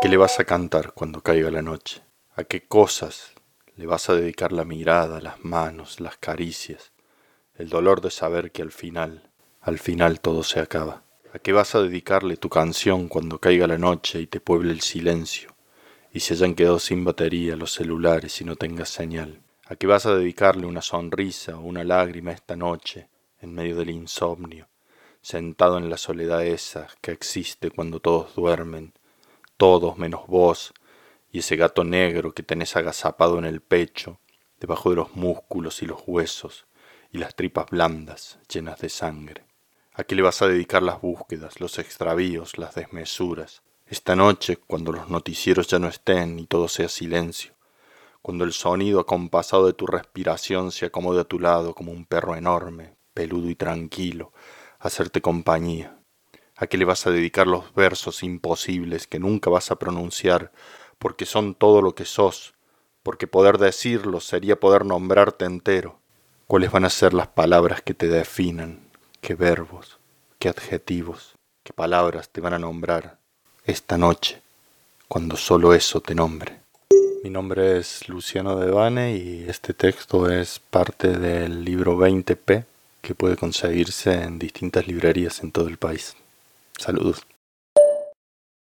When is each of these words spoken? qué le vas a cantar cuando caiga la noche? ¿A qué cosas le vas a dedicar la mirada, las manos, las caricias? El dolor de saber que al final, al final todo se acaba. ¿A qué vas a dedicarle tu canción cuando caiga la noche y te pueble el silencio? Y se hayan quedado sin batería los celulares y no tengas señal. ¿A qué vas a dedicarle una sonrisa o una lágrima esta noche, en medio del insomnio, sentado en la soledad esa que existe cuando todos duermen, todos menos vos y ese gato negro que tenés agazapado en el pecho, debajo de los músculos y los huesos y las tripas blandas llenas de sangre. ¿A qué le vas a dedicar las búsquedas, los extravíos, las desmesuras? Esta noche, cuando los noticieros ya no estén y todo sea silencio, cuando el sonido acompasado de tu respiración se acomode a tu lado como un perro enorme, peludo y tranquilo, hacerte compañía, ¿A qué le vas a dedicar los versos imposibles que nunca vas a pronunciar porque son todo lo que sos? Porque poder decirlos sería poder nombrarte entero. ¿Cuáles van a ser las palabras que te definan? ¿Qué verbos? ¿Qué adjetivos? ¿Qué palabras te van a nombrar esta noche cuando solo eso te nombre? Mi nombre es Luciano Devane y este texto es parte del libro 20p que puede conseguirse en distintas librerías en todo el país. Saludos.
qué 0.00 0.08
le 0.08 0.16
vas 0.16 0.40
a 0.40 0.44
cantar 0.44 0.92
cuando 0.94 1.20
caiga 1.20 1.50
la 1.50 1.60
noche? 1.60 2.00
¿A 2.34 2.44
qué 2.44 2.62
cosas 2.62 3.34
le 3.76 3.84
vas 3.86 4.08
a 4.08 4.14
dedicar 4.14 4.50
la 4.50 4.64
mirada, 4.64 5.20
las 5.20 5.44
manos, 5.44 6.00
las 6.00 6.16
caricias? 6.16 6.92
El 7.54 7.68
dolor 7.68 8.00
de 8.00 8.10
saber 8.10 8.50
que 8.50 8.62
al 8.62 8.72
final, 8.72 9.30
al 9.60 9.78
final 9.78 10.20
todo 10.20 10.42
se 10.42 10.58
acaba. 10.58 11.02
¿A 11.34 11.38
qué 11.38 11.52
vas 11.52 11.74
a 11.74 11.82
dedicarle 11.82 12.38
tu 12.38 12.48
canción 12.48 13.08
cuando 13.08 13.38
caiga 13.38 13.66
la 13.66 13.76
noche 13.76 14.20
y 14.20 14.26
te 14.26 14.40
pueble 14.40 14.72
el 14.72 14.80
silencio? 14.80 15.54
Y 16.12 16.20
se 16.20 16.32
hayan 16.32 16.54
quedado 16.54 16.78
sin 16.78 17.04
batería 17.04 17.54
los 17.54 17.72
celulares 17.74 18.40
y 18.40 18.46
no 18.46 18.56
tengas 18.56 18.88
señal. 18.88 19.42
¿A 19.66 19.76
qué 19.76 19.86
vas 19.86 20.06
a 20.06 20.14
dedicarle 20.14 20.64
una 20.64 20.80
sonrisa 20.80 21.58
o 21.58 21.60
una 21.60 21.84
lágrima 21.84 22.32
esta 22.32 22.56
noche, 22.56 23.08
en 23.38 23.52
medio 23.52 23.76
del 23.76 23.90
insomnio, 23.90 24.66
sentado 25.20 25.76
en 25.76 25.90
la 25.90 25.98
soledad 25.98 26.42
esa 26.42 26.88
que 27.02 27.12
existe 27.12 27.70
cuando 27.70 28.00
todos 28.00 28.34
duermen, 28.34 28.94
todos 29.60 29.98
menos 29.98 30.26
vos 30.26 30.72
y 31.30 31.40
ese 31.40 31.54
gato 31.54 31.84
negro 31.84 32.32
que 32.32 32.42
tenés 32.42 32.76
agazapado 32.76 33.38
en 33.38 33.44
el 33.44 33.60
pecho, 33.60 34.18
debajo 34.58 34.88
de 34.88 34.96
los 34.96 35.14
músculos 35.16 35.82
y 35.82 35.86
los 35.86 36.00
huesos 36.06 36.66
y 37.12 37.18
las 37.18 37.34
tripas 37.34 37.66
blandas 37.68 38.38
llenas 38.50 38.80
de 38.80 38.88
sangre. 38.88 39.44
¿A 39.92 40.04
qué 40.04 40.14
le 40.14 40.22
vas 40.22 40.40
a 40.40 40.48
dedicar 40.48 40.82
las 40.82 41.02
búsquedas, 41.02 41.60
los 41.60 41.78
extravíos, 41.78 42.56
las 42.56 42.74
desmesuras? 42.74 43.60
Esta 43.84 44.16
noche, 44.16 44.56
cuando 44.56 44.92
los 44.92 45.10
noticieros 45.10 45.66
ya 45.66 45.78
no 45.78 45.88
estén 45.88 46.38
y 46.38 46.46
todo 46.46 46.66
sea 46.66 46.88
silencio, 46.88 47.52
cuando 48.22 48.44
el 48.44 48.54
sonido 48.54 48.98
acompasado 48.98 49.66
de 49.66 49.74
tu 49.74 49.86
respiración 49.86 50.72
se 50.72 50.86
acomode 50.86 51.20
a 51.20 51.24
tu 51.24 51.38
lado 51.38 51.74
como 51.74 51.92
un 51.92 52.06
perro 52.06 52.34
enorme, 52.34 52.94
peludo 53.12 53.50
y 53.50 53.56
tranquilo, 53.56 54.32
hacerte 54.78 55.20
compañía, 55.20 55.99
¿A 56.60 56.66
qué 56.66 56.76
le 56.76 56.84
vas 56.84 57.06
a 57.06 57.10
dedicar 57.10 57.46
los 57.46 57.72
versos 57.72 58.22
imposibles 58.22 59.06
que 59.06 59.18
nunca 59.18 59.48
vas 59.48 59.70
a 59.70 59.76
pronunciar 59.76 60.52
porque 60.98 61.24
son 61.24 61.54
todo 61.54 61.80
lo 61.80 61.94
que 61.94 62.04
sos? 62.04 62.52
Porque 63.02 63.26
poder 63.26 63.56
decirlos 63.56 64.26
sería 64.26 64.60
poder 64.60 64.84
nombrarte 64.84 65.46
entero. 65.46 65.98
¿Cuáles 66.46 66.70
van 66.70 66.84
a 66.84 66.90
ser 66.90 67.14
las 67.14 67.28
palabras 67.28 67.80
que 67.80 67.94
te 67.94 68.08
definan? 68.08 68.78
¿Qué 69.22 69.34
verbos? 69.34 69.98
¿Qué 70.38 70.50
adjetivos? 70.50 71.34
¿Qué 71.64 71.72
palabras 71.72 72.28
te 72.28 72.42
van 72.42 72.52
a 72.52 72.58
nombrar 72.58 73.16
esta 73.64 73.96
noche 73.96 74.42
cuando 75.08 75.38
solo 75.38 75.72
eso 75.72 76.02
te 76.02 76.14
nombre? 76.14 76.60
Mi 77.24 77.30
nombre 77.30 77.78
es 77.78 78.06
Luciano 78.06 78.56
Devane 78.56 79.16
y 79.16 79.46
este 79.48 79.72
texto 79.72 80.28
es 80.28 80.58
parte 80.58 81.16
del 81.16 81.64
libro 81.64 81.96
20p 81.96 82.66
que 83.00 83.14
puede 83.14 83.38
conseguirse 83.38 84.12
en 84.12 84.38
distintas 84.38 84.86
librerías 84.86 85.42
en 85.42 85.52
todo 85.52 85.66
el 85.66 85.78
país. 85.78 86.16
Saludos. 86.80 87.26